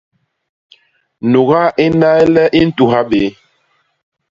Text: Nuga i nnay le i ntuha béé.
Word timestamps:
Nuga 1.31 1.61
i 1.85 1.87
nnay 1.91 2.21
le 2.33 2.43
i 2.59 2.61
ntuha 2.67 2.99
béé. 3.09 3.29